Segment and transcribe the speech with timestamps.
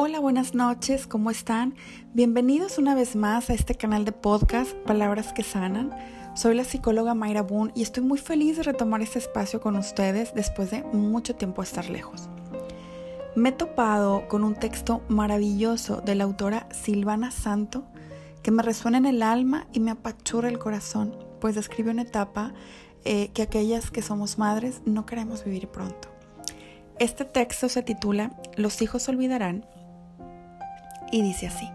[0.00, 1.74] Hola, buenas noches, ¿cómo están?
[2.14, 5.90] Bienvenidos una vez más a este canal de podcast Palabras que Sanan.
[6.36, 10.32] Soy la psicóloga Mayra Boone y estoy muy feliz de retomar este espacio con ustedes
[10.36, 12.28] después de mucho tiempo estar lejos.
[13.34, 17.82] Me he topado con un texto maravilloso de la autora Silvana Santo
[18.44, 22.54] que me resuena en el alma y me apachura el corazón, pues describe una etapa
[23.04, 26.08] eh, que aquellas que somos madres no queremos vivir pronto.
[27.00, 29.66] Este texto se titula Los hijos olvidarán
[31.10, 31.68] y dice así.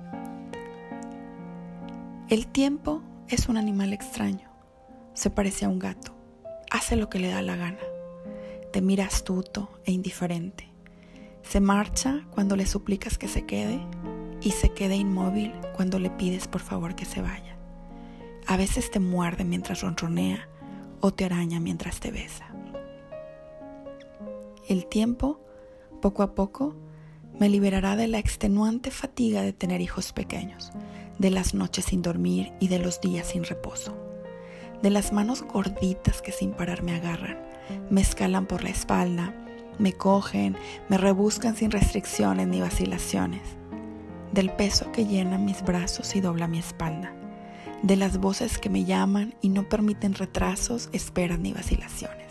[2.29, 4.49] El tiempo es un animal extraño.
[5.13, 6.13] Se parece a un gato.
[6.71, 7.79] Hace lo que le da la gana.
[8.71, 10.69] Te mira astuto e indiferente.
[11.43, 13.79] Se marcha cuando le suplicas que se quede
[14.41, 17.57] y se queda inmóvil cuando le pides por favor que se vaya.
[18.47, 20.47] A veces te muerde mientras ronronea
[20.99, 22.47] o te araña mientras te besa.
[24.67, 25.39] El tiempo,
[26.01, 26.75] poco a poco,
[27.39, 30.71] me liberará de la extenuante fatiga de tener hijos pequeños,
[31.17, 33.98] de las noches sin dormir y de los días sin reposo,
[34.81, 37.37] de las manos gorditas que sin parar me agarran,
[37.90, 39.34] me escalan por la espalda,
[39.79, 40.55] me cogen,
[40.90, 43.41] me rebuscan sin restricciones ni vacilaciones,
[44.31, 47.13] del peso que llena mis brazos y dobla mi espalda,
[47.81, 52.23] de las voces que me llaman y no permiten retrasos, esperas ni vacilaciones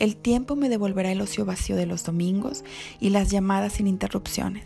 [0.00, 2.64] el tiempo me devolverá el ocio vacío de los domingos
[3.00, 4.64] y las llamadas sin interrupciones,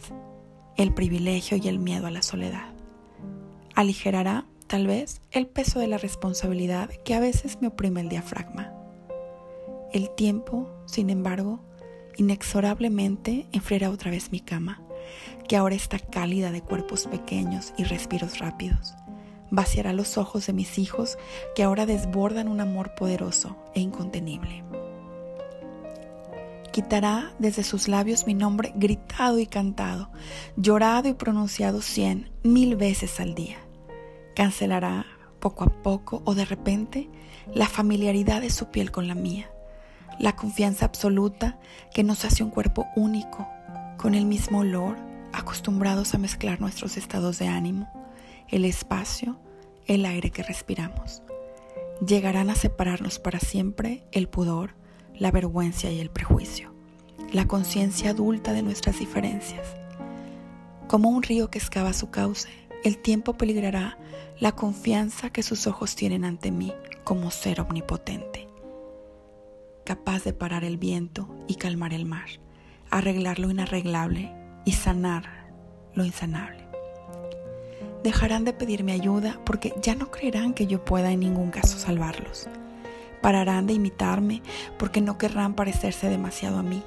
[0.76, 2.72] el privilegio y el miedo a la soledad.
[3.74, 8.72] Aligerará, tal vez, el peso de la responsabilidad que a veces me oprime el diafragma.
[9.92, 11.58] El tiempo, sin embargo,
[12.16, 14.82] inexorablemente enfriará otra vez mi cama,
[15.48, 18.94] que ahora está cálida de cuerpos pequeños y respiros rápidos.
[19.50, 21.18] Vaciará los ojos de mis hijos
[21.56, 24.62] que ahora desbordan un amor poderoso e incontenible
[26.74, 30.10] quitará desde sus labios mi nombre gritado y cantado,
[30.56, 33.58] llorado y pronunciado cien, mil veces al día.
[34.34, 35.06] Cancelará
[35.38, 37.08] poco a poco o de repente
[37.54, 39.48] la familiaridad de su piel con la mía,
[40.18, 41.60] la confianza absoluta
[41.94, 43.48] que nos hace un cuerpo único,
[43.96, 44.96] con el mismo olor,
[45.32, 47.88] acostumbrados a mezclar nuestros estados de ánimo,
[48.48, 49.38] el espacio,
[49.86, 51.22] el aire que respiramos.
[52.04, 54.74] Llegarán a separarnos para siempre el pudor,
[55.14, 56.73] la vergüenza y el prejuicio,
[57.34, 59.66] la conciencia adulta de nuestras diferencias.
[60.86, 62.48] Como un río que excava su cauce,
[62.84, 63.98] el tiempo peligrará
[64.38, 66.72] la confianza que sus ojos tienen ante mí
[67.02, 68.48] como ser omnipotente,
[69.84, 72.28] capaz de parar el viento y calmar el mar,
[72.88, 74.32] arreglar lo inarreglable
[74.64, 75.50] y sanar
[75.92, 76.64] lo insanable.
[78.02, 82.48] Dejarán de pedirme ayuda porque ya no creerán que yo pueda en ningún caso salvarlos
[83.24, 84.42] Pararán de imitarme
[84.78, 86.82] porque no querrán parecerse demasiado a mí.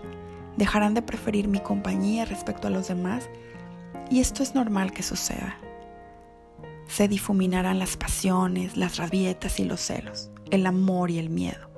[0.58, 3.30] Dejarán de preferir mi compañía respecto a los demás
[4.10, 5.58] y esto es normal que suceda.
[6.88, 11.70] Se difuminarán las pasiones, las rabietas y los celos, el amor y el miedo.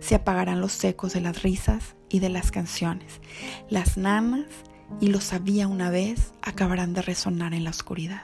[0.00, 3.20] Se apagarán los ecos de las risas y de las canciones.
[3.68, 4.46] Las nanas
[5.00, 8.22] y lo sabía una vez acabarán de resonar en la oscuridad.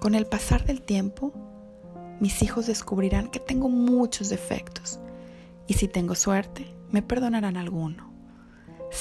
[0.00, 1.32] Con el pasar del tiempo,
[2.20, 4.98] mis hijos descubrirán que tengo muchos defectos
[5.66, 8.09] y si tengo suerte, me perdonarán alguno.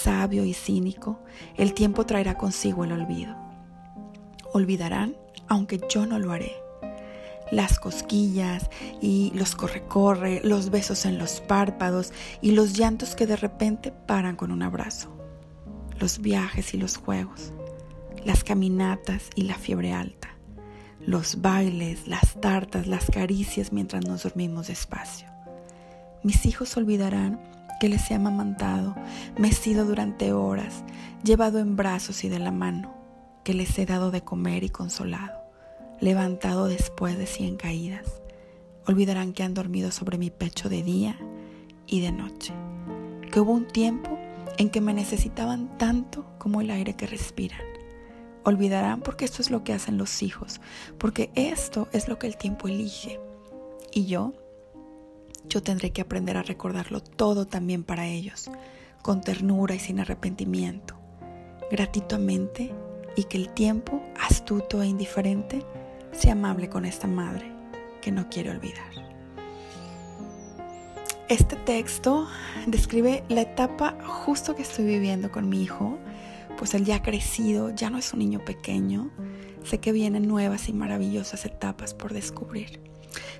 [0.03, 1.19] Sabio y cínico,
[1.57, 3.35] el tiempo traerá consigo el olvido.
[4.53, 5.15] Olvidarán,
[5.47, 6.53] aunque yo no lo haré.
[7.51, 8.69] Las cosquillas
[9.01, 14.35] y los corre-corre, los besos en los párpados y los llantos que de repente paran
[14.35, 15.09] con un abrazo.
[15.99, 17.51] Los viajes y los juegos,
[18.23, 20.29] las caminatas y la fiebre alta
[21.05, 25.27] los bailes, las tartas, las caricias mientras nos dormimos despacio.
[26.23, 27.39] Mis hijos olvidarán
[27.79, 28.95] que les he amamantado,
[29.37, 30.83] mecido durante horas,
[31.23, 32.93] llevado en brazos y de la mano,
[33.43, 35.39] que les he dado de comer y consolado,
[35.99, 38.21] levantado después de cien caídas.
[38.85, 41.17] Olvidarán que han dormido sobre mi pecho de día
[41.87, 42.53] y de noche,
[43.31, 44.17] que hubo un tiempo
[44.57, 47.69] en que me necesitaban tanto como el aire que respiran
[48.43, 50.59] olvidarán porque esto es lo que hacen los hijos,
[50.97, 53.19] porque esto es lo que el tiempo elige.
[53.91, 54.33] Y yo,
[55.49, 58.49] yo tendré que aprender a recordarlo todo también para ellos,
[59.01, 60.95] con ternura y sin arrepentimiento,
[61.71, 62.73] gratuitamente
[63.15, 65.65] y que el tiempo, astuto e indiferente,
[66.11, 67.51] sea amable con esta madre
[68.01, 69.09] que no quiere olvidar.
[71.27, 72.27] Este texto
[72.65, 75.99] describe la etapa justo que estoy viviendo con mi hijo
[76.59, 79.11] pues él ya ha crecido, ya no es un niño pequeño.
[79.63, 82.81] Sé que vienen nuevas y maravillosas etapas por descubrir.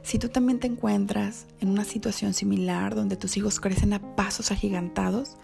[0.02, 4.52] Si tú también te encuentras en una situación similar donde tus hijos crecen a pasos
[4.52, 5.38] agigantados,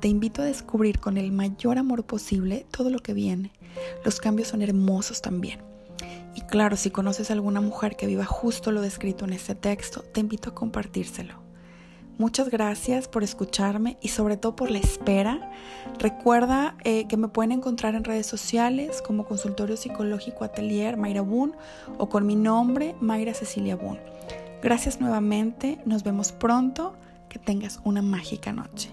[0.00, 3.52] te invito a descubrir con el mayor amor posible todo lo que viene.
[4.04, 5.60] Los cambios son hermosos también.
[6.34, 10.02] Y claro, si conoces a alguna mujer que viva justo lo descrito en este texto,
[10.02, 11.41] te invito a compartírselo.
[12.18, 15.50] Muchas gracias por escucharme y sobre todo por la espera.
[15.98, 21.54] Recuerda eh, que me pueden encontrar en redes sociales como Consultorio Psicológico Atelier Mayra Boone
[21.98, 24.00] o con mi nombre Mayra Cecilia Boone.
[24.62, 26.94] Gracias nuevamente, nos vemos pronto,
[27.28, 28.90] que tengas una mágica noche.